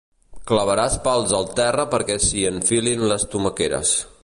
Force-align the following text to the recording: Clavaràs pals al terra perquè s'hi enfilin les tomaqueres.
Clavaràs 0.51 0.95
pals 1.07 1.35
al 1.41 1.45
terra 1.59 1.85
perquè 1.93 2.17
s'hi 2.25 2.43
enfilin 2.53 3.07
les 3.13 3.29
tomaqueres. 3.37 3.97